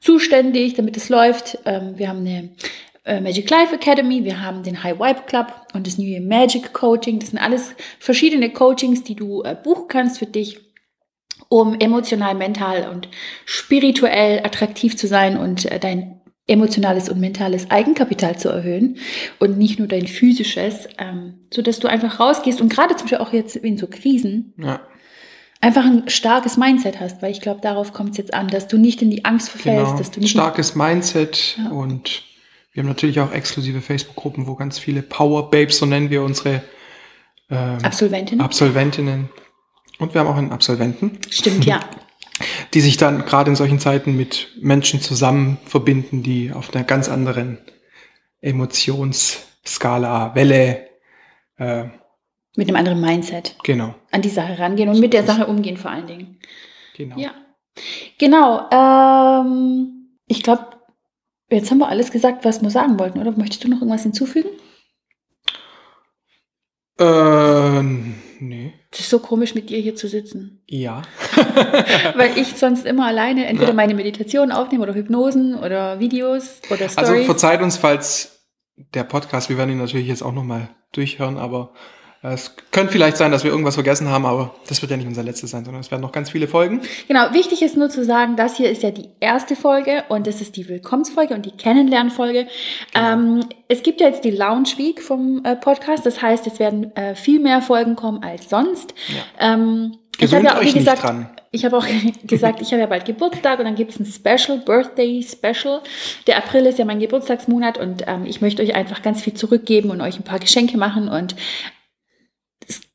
zuständig, 0.01 0.75
damit 0.75 0.97
es 0.97 1.09
läuft. 1.09 1.59
Ähm, 1.65 1.99
wir 1.99 2.09
haben 2.09 2.21
eine 2.21 2.51
äh, 3.05 3.21
Magic 3.21 3.51
Life 3.51 3.75
Academy, 3.75 4.25
wir 4.25 4.41
haben 4.41 4.63
den 4.63 4.83
High 4.83 4.99
Vibe 4.99 5.23
Club 5.27 5.53
und 5.75 5.87
das 5.87 5.99
New 5.99 6.07
Year 6.07 6.21
Magic 6.21 6.73
Coaching. 6.73 7.19
Das 7.19 7.31
sind 7.31 7.39
alles 7.39 7.75
verschiedene 7.99 8.51
Coachings, 8.51 9.03
die 9.03 9.15
du 9.15 9.43
äh, 9.43 9.57
buchen 9.61 9.89
kannst 9.89 10.19
für 10.19 10.27
dich, 10.27 10.61
um 11.49 11.79
emotional, 11.81 12.35
mental 12.35 12.89
und 12.91 13.09
spirituell 13.45 14.41
attraktiv 14.45 14.97
zu 14.97 15.07
sein 15.07 15.37
und 15.37 15.71
äh, 15.71 15.79
dein 15.79 16.21
emotionales 16.47 17.09
und 17.09 17.21
mentales 17.21 17.71
Eigenkapital 17.71 18.37
zu 18.37 18.49
erhöhen 18.49 18.99
und 19.39 19.59
nicht 19.59 19.79
nur 19.79 19.89
dein 19.89 20.07
physisches, 20.07 20.89
ähm, 20.99 21.41
so 21.53 21.63
dass 21.63 21.79
du 21.79 21.89
einfach 21.89 22.19
rausgehst 22.19 22.61
und 22.61 22.69
gerade 22.69 22.97
zum 22.97 23.07
Beispiel 23.07 23.19
auch 23.19 23.33
jetzt 23.33 23.57
in 23.57 23.79
so 23.79 23.87
Krisen 23.87 24.53
Ja, 24.59 24.81
einfach 25.61 25.85
ein 25.85 26.09
starkes 26.09 26.57
Mindset 26.57 27.01
hast, 27.01 27.23
weil 27.23 27.31
ich 27.31 27.41
glaube, 27.41 27.61
darauf 27.61 27.93
kommt 27.93 28.11
es 28.11 28.17
jetzt 28.19 28.35
an, 28.35 28.49
dass 28.49 28.67
du 28.67 28.77
nicht 28.77 29.03
in 29.03 29.11
die 29.11 29.25
Angst 29.25 29.49
verfällst, 29.51 29.87
genau. 29.87 29.99
dass 29.99 30.11
du 30.11 30.21
nicht 30.21 30.31
Starkes 30.31 30.75
Mindset 30.75 31.57
Ja. 31.59 31.71
und 31.71 32.23
wir 32.73 32.83
haben 32.83 32.89
natürlich 32.89 33.21
auch 33.21 33.33
exklusive 33.33 33.81
Facebook-Gruppen, 33.81 34.47
wo 34.47 34.55
ganz 34.55 34.79
viele 34.79 35.03
Power 35.03 35.51
Babes, 35.51 35.79
so 35.79 35.87
nennen 35.87 36.11
wir 36.11 36.23
unsere 36.23 36.63
ähm, 37.51 37.79
Absolventin. 37.83 38.41
Absolventinnen. 38.41 39.29
Und 39.99 40.15
wir 40.15 40.21
haben 40.21 40.29
auch 40.29 40.37
einen 40.37 40.53
Absolventen. 40.53 41.19
Stimmt, 41.31 41.67
ja. 41.67 41.81
die 42.75 42.81
sich 42.81 42.97
dann 42.97 43.27
gerade 43.27 43.51
in 43.51 43.57
solchen 43.57 43.79
Zeiten 43.79 44.17
mit 44.17 44.49
Menschen 44.61 45.01
zusammen 45.01 45.59
verbinden, 45.65 46.23
die 46.23 46.51
auf 46.53 46.75
einer 46.75 46.85
ganz 46.85 47.09
anderen 47.09 47.59
Emotionsskala, 48.41 50.35
Welle, 50.35 50.89
äh, 51.59 51.85
Mit 52.57 52.69
einem 52.69 52.77
anderen 52.77 53.01
Mindset 53.01 53.57
genau, 53.63 53.95
an 54.11 54.23
die 54.23 54.31
Sache 54.31 54.59
rangehen 54.59 54.89
und 54.89 54.99
mit 54.99 55.13
der 55.13 55.25
Sache 55.25 55.47
umgehen 55.47 55.77
vor 55.77 55.91
allen 55.91 56.07
Dingen. 56.07 56.41
genau. 56.97 57.19
Ja. 57.19 57.33
Genau. 58.19 58.69
Ähm, 58.71 60.19
ich 60.27 60.43
glaube, 60.43 60.67
jetzt 61.57 61.71
haben 61.71 61.79
wir 61.79 61.89
alles 61.89 62.11
gesagt, 62.11 62.45
was 62.45 62.63
wir 62.63 62.71
sagen 62.71 62.99
wollten, 62.99 63.19
oder? 63.21 63.33
Möchtest 63.33 63.65
du 63.65 63.69
noch 63.69 63.79
irgendwas 63.79 64.03
hinzufügen? 64.03 64.49
Äh, 66.99 67.83
nee. 68.41 68.75
Es 68.91 69.01
ist 69.01 69.11
so 69.11 69.19
komisch, 69.19 69.55
mit 69.55 69.71
dir 69.71 69.79
hier 69.79 69.97
zu 69.97 70.09
sitzen. 70.09 70.63
Ja. 70.69 71.03
Weil 72.17 72.37
ich 72.39 72.55
sonst 72.57 72.85
immer 72.85 73.07
alleine 73.07 73.47
entweder 73.47 73.71
Ja. 73.71 73.75
meine 73.75 73.95
Meditationen 73.95 74.53
aufnehme 74.53 74.83
oder 74.85 74.95
Hypnosen 74.95 75.55
oder 75.55 75.99
Videos 76.01 76.61
oder 76.71 76.83
Also 76.85 77.03
Stories. 77.05 77.27
verzeiht 77.27 77.63
uns, 77.63 77.77
falls 77.79 78.47
der 78.95 79.05
Podcast, 79.05 79.49
wir 79.49 79.57
werden 79.59 79.71
ihn 79.71 79.79
natürlich 79.79 80.07
jetzt 80.09 80.23
auch 80.23 80.33
nochmal 80.33 80.69
durchhören, 80.93 81.39
aber 81.39 81.73
es 82.31 82.55
könnte 82.71 82.93
vielleicht 82.93 83.17
sein, 83.17 83.33
dass 83.33 83.43
wir 83.43 83.51
irgendwas 83.51 83.75
vergessen 83.75 84.09
haben, 84.09 84.27
aber 84.27 84.55
das 84.69 84.81
wird 84.81 84.93
ja 84.93 84.97
nicht 84.97 85.09
unser 85.09 85.25
letztes 85.25 85.51
sein, 85.51 85.65
sondern 85.65 85.81
es 85.81 85.91
werden 85.91 86.03
noch 86.03 86.13
ganz 86.13 86.31
viele 86.31 86.47
Folgen. 86.47 86.81
Genau, 87.09 87.33
wichtig 87.33 87.63
ist 87.63 87.77
nur 87.77 87.91
zu 87.91 88.05
sagen, 88.05 88.37
das 88.37 88.57
hier 88.57 88.71
ist 88.71 88.85
ja 88.85 88.93
die 88.93 89.09
erste 89.19 89.57
Folge 89.57 90.05
und 90.09 90.29
das 90.29 90.41
ist 90.41 90.57
die 90.57 90.69
Willkommensfolge 90.69 91.35
und 91.35 91.45
die 91.45 91.51
Kennenlernfolge. 91.51 92.47
Genau. 92.95 93.13
Ähm, 93.13 93.45
es 93.67 93.83
gibt 93.83 94.01
ja 94.01 94.07
jetzt 94.07 94.23
die 94.23 94.31
Lounge 94.31 94.69
Week 94.77 95.03
vom 95.03 95.45
äh, 95.45 95.57
Podcast, 95.57 96.07
das 96.07 96.23
heißt, 96.23 96.47
es 96.47 96.61
werden 96.61 96.95
äh, 96.95 97.17
viel 97.17 97.41
mehr 97.41 97.61
Folgen 97.61 97.97
kommen 97.97 98.23
als 98.23 98.49
sonst. 98.49 98.95
Ja. 99.09 99.55
Ähm, 99.55 99.99
ich 100.21 100.33
habe 100.33 100.45
ja 100.45 100.59
auch, 100.59 100.63
wie 100.63 100.73
gesagt, 100.73 101.03
dran. 101.03 101.29
ich 101.51 101.65
habe 101.65 101.77
auch 101.77 101.87
gesagt, 102.25 102.61
ich 102.61 102.71
habe 102.71 102.83
ja 102.83 102.87
bald 102.87 103.05
Geburtstag 103.05 103.59
und 103.59 103.65
dann 103.65 103.75
gibt 103.75 103.91
es 103.91 103.99
ein 103.99 104.07
Special, 104.07 104.59
Birthday 104.59 105.25
Special. 105.25 105.81
Der 106.29 106.37
April 106.37 106.67
ist 106.67 106.79
ja 106.79 106.85
mein 106.85 107.01
Geburtstagsmonat 107.01 107.79
und 107.79 108.05
ähm, 108.07 108.27
ich 108.27 108.41
möchte 108.41 108.63
euch 108.63 108.77
einfach 108.77 109.03
ganz 109.03 109.23
viel 109.23 109.35
zurückgeben 109.35 109.91
und 109.91 110.01
euch 110.01 110.19
ein 110.19 110.25
paar 110.25 110.39
Geschenke 110.39 110.79
machen 110.79 111.09
und 111.09 111.35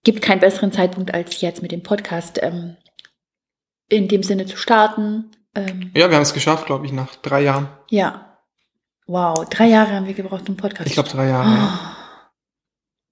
gibt 0.07 0.21
keinen 0.21 0.39
besseren 0.39 0.71
Zeitpunkt 0.71 1.13
als 1.13 1.41
jetzt 1.41 1.61
mit 1.61 1.73
dem 1.73 1.83
Podcast 1.83 2.39
ähm, 2.41 2.77
in 3.89 4.07
dem 4.07 4.23
Sinne 4.23 4.45
zu 4.45 4.55
starten. 4.55 5.31
Ähm, 5.53 5.91
Ja, 5.93 6.07
wir 6.09 6.15
haben 6.15 6.23
es 6.23 6.33
geschafft, 6.33 6.65
glaube 6.65 6.85
ich, 6.85 6.93
nach 6.93 7.15
drei 7.17 7.41
Jahren. 7.41 7.67
ja. 7.89 8.23
Wow, 9.09 9.47
drei 9.49 9.67
Jahre 9.67 9.91
haben 9.93 10.05
wir 10.05 10.13
gebraucht, 10.13 10.49
um 10.49 10.55
Podcast 10.57 10.87
Ich 10.87 10.93
glaube 10.93 11.07
drei 11.09 11.27
Jahre. 11.27 11.49
ja. 11.49 11.79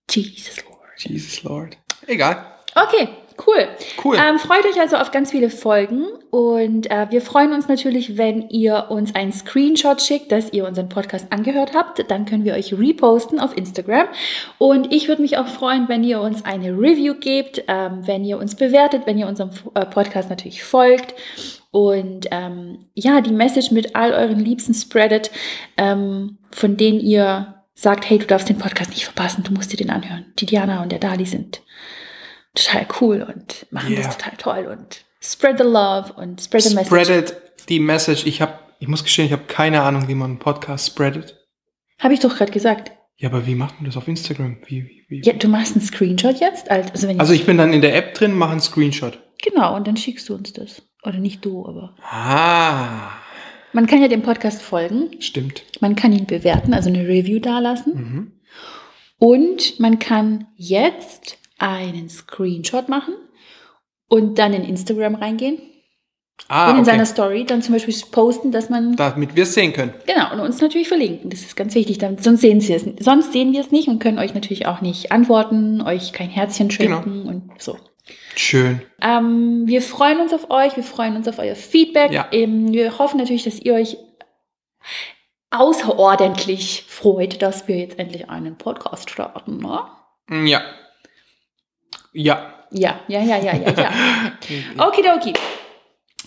Oh. 0.09 0.11
Jesus 0.11 0.61
Lord. 0.63 0.79
Jesus 0.97 1.43
Lord. 1.43 1.77
Egal. 2.07 2.45
Okay, 2.75 3.07
cool. 3.45 3.67
Cool. 4.03 4.17
Ähm, 4.17 4.39
freut 4.39 4.65
euch 4.65 4.79
also 4.79 4.97
auf 4.97 5.11
ganz 5.11 5.31
viele 5.31 5.49
Folgen 5.49 6.05
und 6.35 6.91
äh, 6.91 7.07
wir 7.11 7.21
freuen 7.21 7.53
uns 7.53 7.69
natürlich, 7.69 8.17
wenn 8.17 8.49
ihr 8.49 8.87
uns 8.89 9.15
einen 9.15 9.31
Screenshot 9.31 10.01
schickt, 10.01 10.33
dass 10.33 10.51
ihr 10.51 10.67
unseren 10.67 10.89
Podcast 10.89 11.31
angehört 11.31 11.73
habt. 11.73 12.11
Dann 12.11 12.25
können 12.25 12.43
wir 12.43 12.55
euch 12.55 12.73
reposten 12.73 13.39
auf 13.39 13.55
Instagram. 13.55 14.07
Und 14.57 14.93
ich 14.93 15.07
würde 15.07 15.21
mich 15.21 15.37
auch 15.37 15.47
freuen, 15.47 15.87
wenn 15.87 16.03
ihr 16.03 16.19
uns 16.19 16.43
eine 16.43 16.71
Review 16.71 17.13
gebt, 17.13 17.63
ähm, 17.67 18.05
wenn 18.05 18.25
ihr 18.25 18.37
uns 18.37 18.55
bewertet, 18.55 19.03
wenn 19.05 19.17
ihr 19.17 19.27
unserem 19.27 19.51
äh, 19.75 19.85
Podcast 19.85 20.29
natürlich 20.29 20.63
folgt. 20.63 21.15
Und 21.71 22.27
ähm, 22.31 22.79
ja, 22.93 23.21
die 23.21 23.33
Message 23.33 23.71
mit 23.71 23.95
all 23.95 24.11
euren 24.11 24.39
Liebsten 24.39 24.73
spreadet, 24.73 25.31
ähm, 25.77 26.37
von 26.51 26.75
denen 26.75 26.99
ihr 26.99 27.55
sagt, 27.75 28.09
hey, 28.09 28.17
du 28.17 28.25
darfst 28.25 28.49
den 28.49 28.57
Podcast 28.57 28.89
nicht 28.91 29.05
verpassen, 29.05 29.43
du 29.43 29.53
musst 29.53 29.71
dir 29.71 29.77
den 29.77 29.89
anhören. 29.89 30.25
Die 30.39 30.45
Diana 30.45 30.81
und 30.81 30.91
der 30.91 30.99
Dali 30.99 31.25
sind 31.25 31.61
total 32.55 32.87
cool 33.01 33.21
und 33.21 33.65
machen 33.71 33.93
Yeah. 33.93 34.03
das 34.07 34.17
total 34.17 34.37
toll 34.37 34.65
und 34.71 35.03
spread 35.21 35.57
the 35.57 35.63
love 35.63 36.13
und 36.13 36.41
spread 36.41 36.63
the 36.63 36.73
message. 36.75 36.87
Spreadet 36.87 37.35
die 37.69 37.79
Message. 37.79 38.25
Ich 38.25 38.41
habe, 38.41 38.53
ich 38.79 38.87
muss 38.87 39.03
gestehen, 39.03 39.25
ich 39.25 39.31
habe 39.31 39.43
keine 39.47 39.81
Ahnung, 39.83 40.07
wie 40.07 40.15
man 40.15 40.31
einen 40.31 40.39
Podcast 40.39 40.87
spreadet. 40.87 41.37
Habe 41.99 42.13
ich 42.13 42.19
doch 42.19 42.35
gerade 42.35 42.51
gesagt. 42.51 42.91
Ja, 43.17 43.29
aber 43.29 43.45
wie 43.47 43.55
macht 43.55 43.75
man 43.75 43.85
das 43.85 43.95
auf 43.97 44.07
Instagram? 44.07 44.57
Wie, 44.65 44.83
wie, 44.83 45.05
wie? 45.07 45.21
Ja, 45.23 45.33
du 45.33 45.47
machst 45.47 45.75
einen 45.75 45.85
Screenshot 45.85 46.39
jetzt? 46.41 46.69
als- 46.69 46.91
Also, 46.91 47.07
wenn 47.07 47.19
Also 47.19 47.31
ich 47.33 47.45
bin 47.45 47.57
dann 47.57 47.71
in 47.71 47.81
der 47.81 47.95
App 47.95 48.13
drin, 48.13 48.33
mache 48.33 48.51
einen 48.51 48.59
Screenshot. 48.61 49.17
genau, 49.41 49.75
und 49.75 49.87
dann 49.87 49.95
schickst 49.95 50.27
du 50.29 50.35
uns 50.35 50.51
das. 50.53 50.81
Oder 51.03 51.19
nicht 51.19 51.45
du, 51.45 51.65
aber. 51.65 51.95
Ah, 52.01 53.11
Man 53.73 53.87
kann 53.87 54.01
ja 54.01 54.07
dem 54.09 54.21
Podcast 54.21 54.61
folgen, 54.61 55.21
stimmt. 55.21 55.63
man 55.79 55.95
kann 55.95 56.11
ihn 56.13 56.25
bewerten, 56.25 56.73
also 56.73 56.89
eine 56.89 57.07
Review 57.07 57.39
dalassen. 57.39 57.93
Mhm. 57.95 58.31
Und 59.17 59.79
man 59.79 59.99
kann 59.99 60.47
jetzt 60.57 61.37
einen 61.57 62.09
Screenshot 62.09 62.89
machen 62.89 63.13
und 64.07 64.37
dann 64.39 64.53
in 64.53 64.63
Instagram 64.63 65.15
reingehen 65.15 65.59
Ah, 66.49 66.65
und 66.69 66.75
in 66.75 66.81
okay. 66.81 66.91
seiner 66.91 67.05
Story 67.05 67.45
dann 67.45 67.61
zum 67.61 67.73
Beispiel 67.73 67.95
posten, 68.11 68.51
dass 68.51 68.69
man 68.69 68.97
Damit 68.97 69.35
wir 69.35 69.43
es 69.43 69.53
sehen 69.53 69.71
können. 69.71 69.93
Genau, 70.05 70.33
und 70.33 70.41
uns 70.41 70.59
natürlich 70.59 70.89
verlinken. 70.89 71.29
Das 71.29 71.39
ist 71.41 71.55
ganz 71.55 71.73
wichtig, 71.75 71.97
damit, 71.97 72.23
sonst 72.23 72.41
sehen 72.41 72.59
Sie 72.59 72.73
es. 72.73 72.85
Sonst 72.99 73.31
sehen 73.31 73.53
wir 73.53 73.61
es 73.61 73.71
nicht 73.71 73.87
und 73.87 73.99
können 73.99 74.19
euch 74.19 74.33
natürlich 74.33 74.65
auch 74.65 74.81
nicht 74.81 75.13
antworten, 75.13 75.81
euch 75.81 76.11
kein 76.11 76.29
Herzchen 76.29 76.67
Genau. 76.67 77.01
schenken 77.01 77.25
und 77.27 77.61
so. 77.61 77.77
Schön. 78.35 78.81
Ähm, 79.01 79.63
wir 79.65 79.81
freuen 79.81 80.19
uns 80.19 80.33
auf 80.33 80.51
euch, 80.51 80.75
wir 80.75 80.83
freuen 80.83 81.15
uns 81.15 81.27
auf 81.29 81.39
euer 81.39 81.55
Feedback. 81.55 82.11
Ja. 82.11 82.27
Ähm, 82.33 82.73
wir 82.73 82.99
hoffen 82.99 83.17
natürlich, 83.17 83.45
dass 83.45 83.59
ihr 83.59 83.73
euch 83.73 83.97
außerordentlich 85.51 86.83
freut, 86.87 87.41
dass 87.41 87.67
wir 87.67 87.77
jetzt 87.77 87.97
endlich 87.97 88.29
einen 88.29 88.57
Podcast 88.57 89.09
starten. 89.09 89.57
Ne? 89.57 90.47
Ja. 90.49 90.61
Ja. 92.15 92.53
Ja, 92.71 92.99
ja, 93.07 93.21
ja, 93.21 93.37
ja, 93.37 93.53
ja, 93.53 93.71
ja. 93.71 93.91
Okidoki. 94.87 95.33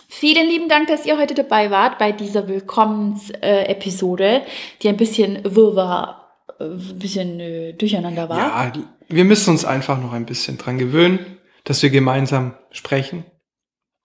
Vielen 0.08 0.46
lieben 0.48 0.68
Dank, 0.68 0.88
dass 0.88 1.06
ihr 1.06 1.18
heute 1.18 1.34
dabei 1.34 1.70
wart 1.70 1.98
bei 1.98 2.12
dieser 2.12 2.46
Willkommens-Episode, 2.46 4.42
die 4.82 4.88
ein 4.88 4.96
bisschen 4.96 5.40
wirrwarr, 5.44 6.28
äh, 6.58 6.64
ein 6.64 6.98
bisschen 6.98 7.40
äh, 7.40 7.72
durcheinander 7.72 8.28
war. 8.28 8.38
Ja, 8.38 8.72
wir 9.08 9.24
müssen 9.24 9.50
uns 9.50 9.64
einfach 9.64 9.98
noch 10.00 10.12
ein 10.12 10.26
bisschen 10.26 10.58
dran 10.58 10.78
gewöhnen, 10.78 11.38
dass 11.64 11.82
wir 11.82 11.90
gemeinsam 11.90 12.54
sprechen 12.70 13.24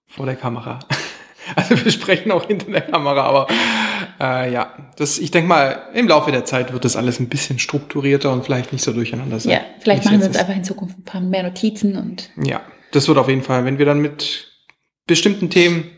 vor 0.06 0.26
der 0.26 0.36
Kamera. 0.36 0.80
Also 1.56 1.84
wir 1.84 1.92
sprechen 1.92 2.32
auch 2.32 2.46
hinter 2.46 2.70
der 2.70 2.80
Kamera, 2.80 3.24
aber 3.24 3.46
äh, 4.20 4.52
ja, 4.52 4.92
das, 4.96 5.18
ich 5.18 5.30
denke 5.30 5.48
mal, 5.48 5.88
im 5.94 6.08
Laufe 6.08 6.30
der 6.30 6.44
Zeit 6.44 6.72
wird 6.72 6.84
das 6.84 6.96
alles 6.96 7.20
ein 7.20 7.28
bisschen 7.28 7.58
strukturierter 7.58 8.32
und 8.32 8.44
vielleicht 8.44 8.72
nicht 8.72 8.82
so 8.82 8.92
durcheinander 8.92 9.40
sein. 9.40 9.52
Ja, 9.52 9.60
vielleicht 9.80 10.04
machen 10.04 10.20
wir 10.20 10.26
uns 10.26 10.36
einfach 10.36 10.54
in 10.54 10.64
Zukunft 10.64 10.98
ein 10.98 11.04
paar 11.04 11.20
mehr 11.20 11.42
Notizen 11.42 11.96
und 11.96 12.30
Ja, 12.42 12.62
das 12.92 13.08
wird 13.08 13.18
auf 13.18 13.28
jeden 13.28 13.42
Fall, 13.42 13.64
wenn 13.64 13.78
wir 13.78 13.86
dann 13.86 14.00
mit 14.00 14.48
bestimmten 15.06 15.50
Themen 15.50 15.90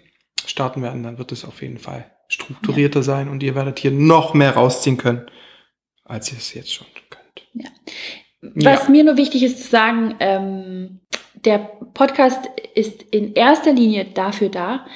starten 0.45 0.83
werden, 0.83 1.03
dann 1.03 1.19
wird 1.19 1.33
es 1.33 1.45
auf 1.45 1.62
jeden 1.62 1.79
Fall 1.79 2.11
strukturierter 2.29 3.03
sein 3.03 3.29
und 3.29 3.43
ihr 3.43 3.55
werdet 3.55 3.79
hier 3.79 3.91
noch 3.91 4.35
mehr 4.35 4.55
rausziehen 4.55 4.97
können, 4.97 5.26
als 6.05 6.33
ihr 6.33 6.38
es 6.38 6.55
jetzt 6.55 6.73
schon 6.73 6.87
könnt. 7.11 7.75
Was 8.43 8.88
mir 8.88 9.05
nur 9.05 9.17
wichtig 9.17 9.43
ist 9.43 9.62
zu 9.62 9.69
sagen, 9.69 10.17
ähm, 10.21 11.00
der 11.45 11.59
Podcast 11.95 12.49
ist 12.75 13.03
in 13.03 13.35
erster 13.35 13.73
Linie 13.73 14.07
dafür 14.07 14.49
da, 14.49 14.87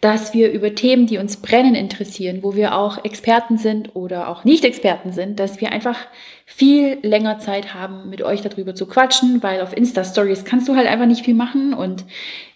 dass 0.00 0.32
wir 0.32 0.52
über 0.52 0.74
Themen, 0.74 1.06
die 1.06 1.18
uns 1.18 1.38
brennen, 1.38 1.74
interessieren, 1.74 2.40
wo 2.42 2.54
wir 2.54 2.76
auch 2.76 3.04
Experten 3.04 3.58
sind 3.58 3.96
oder 3.96 4.28
auch 4.28 4.44
Nicht-Experten 4.44 5.12
sind, 5.12 5.40
dass 5.40 5.60
wir 5.60 5.72
einfach 5.72 5.98
viel 6.46 6.98
länger 7.02 7.40
Zeit 7.40 7.74
haben, 7.74 8.08
mit 8.08 8.22
euch 8.22 8.40
darüber 8.42 8.74
zu 8.74 8.86
quatschen, 8.86 9.42
weil 9.42 9.60
auf 9.60 9.76
Insta-Stories 9.76 10.44
kannst 10.44 10.68
du 10.68 10.76
halt 10.76 10.86
einfach 10.86 11.06
nicht 11.06 11.24
viel 11.24 11.34
machen 11.34 11.74
und 11.74 12.04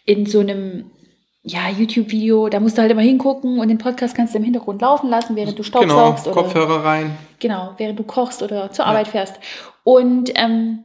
in 0.04 0.26
so 0.26 0.40
einem 0.40 0.90
ja, 1.44 1.68
YouTube-Video, 1.68 2.48
da 2.48 2.60
musst 2.60 2.78
du 2.78 2.82
halt 2.82 2.92
immer 2.92 3.02
hingucken 3.02 3.58
und 3.58 3.66
den 3.66 3.78
Podcast 3.78 4.14
kannst 4.14 4.32
du 4.32 4.38
im 4.38 4.44
Hintergrund 4.44 4.80
laufen 4.80 5.10
lassen, 5.10 5.34
während 5.34 5.58
du 5.58 5.64
Genau, 5.64 5.80
staubsaugst 5.84 6.26
oder 6.28 6.34
Kopfhörer 6.34 6.84
rein. 6.84 7.18
Genau, 7.40 7.74
während 7.78 7.98
du 7.98 8.04
kochst 8.04 8.42
oder 8.42 8.70
zur 8.70 8.86
Arbeit 8.86 9.08
fährst. 9.08 9.40
Und 9.82 10.30
ähm, 10.36 10.84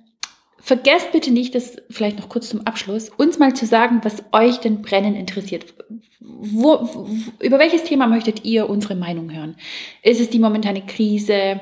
vergesst 0.59 1.11
bitte 1.11 1.31
nicht, 1.31 1.55
das 1.55 1.77
vielleicht 1.89 2.17
noch 2.19 2.29
kurz 2.29 2.49
zum 2.49 2.65
Abschluss, 2.67 3.09
uns 3.09 3.39
mal 3.39 3.53
zu 3.53 3.65
sagen, 3.65 3.99
was 4.03 4.23
euch 4.31 4.57
denn 4.57 4.81
brennend 4.81 5.17
interessiert. 5.17 5.73
Wo, 6.19 6.79
wo, 6.93 7.09
über 7.41 7.57
welches 7.59 7.83
Thema 7.85 8.07
möchtet 8.07 8.43
ihr 8.43 8.69
unsere 8.69 8.95
Meinung 8.95 9.33
hören? 9.33 9.55
Ist 10.03 10.19
es 10.19 10.29
die 10.29 10.39
momentane 10.39 10.85
Krise? 10.85 11.61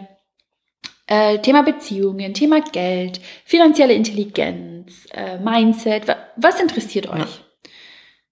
Äh, 1.08 1.38
Thema 1.40 1.62
Beziehungen, 1.62 2.34
Thema 2.34 2.62
Geld, 2.62 3.22
finanzielle 3.46 3.94
Intelligenz, 3.94 5.06
äh, 5.12 5.38
Mindset. 5.38 6.08
Wa- 6.08 6.18
Was 6.36 6.60
interessiert 6.60 7.08
euch? 7.08 7.20
Ja. 7.20 7.28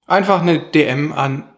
Einfach 0.07 0.41
eine 0.41 0.57
DM 0.59 1.13
an 1.13 1.49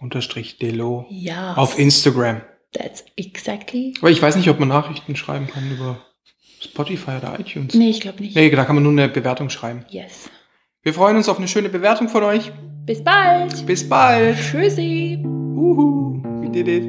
Diana-Delo 0.00 1.06
Ja. 1.10 1.54
auf 1.54 1.78
Instagram. 1.78 2.40
That's 2.72 3.04
exactly. 3.16 3.94
Weil 4.00 4.12
ich 4.12 4.22
weiß 4.22 4.36
nicht, 4.36 4.48
ob 4.48 4.58
man 4.60 4.68
Nachrichten 4.68 5.16
schreiben 5.16 5.48
kann 5.48 5.70
über 5.70 5.98
Spotify 6.60 7.12
oder 7.18 7.38
iTunes. 7.40 7.74
Nee, 7.74 7.90
ich 7.90 8.00
glaube 8.00 8.22
nicht. 8.22 8.36
Nee, 8.36 8.50
da 8.50 8.64
kann 8.64 8.76
man 8.76 8.82
nur 8.82 8.92
eine 8.92 9.08
Bewertung 9.08 9.48
schreiben. 9.48 9.84
Yes. 9.88 10.30
Wir 10.82 10.92
freuen 10.94 11.16
uns 11.16 11.28
auf 11.28 11.38
eine 11.38 11.48
schöne 11.48 11.68
Bewertung 11.68 12.08
von 12.08 12.22
euch. 12.22 12.52
Bis 12.86 13.02
bald. 13.02 13.66
Bis 13.66 13.88
bald. 13.88 14.36
Tschüssi. 14.38 15.18
Uhu. 15.24 16.22
We 16.42 16.50
did 16.50 16.68
it. 16.68 16.84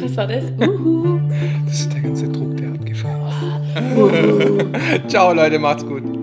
Was 0.00 0.16
war 0.16 0.26
das? 0.26 0.44
Uhu. 0.66 1.20
Das 1.66 1.80
ist 1.80 1.92
der 1.92 2.00
ganze 2.00 2.28
Druck, 2.28 2.56
der 2.56 2.70
abgefallen 2.70 3.26
ist. 3.76 5.08
Ciao, 5.10 5.32
Leute, 5.32 5.58
macht's 5.58 5.86
gut. 5.86 6.19